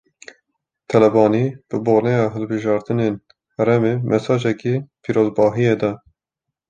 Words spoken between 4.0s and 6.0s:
mesajeke pîrozbahiyê da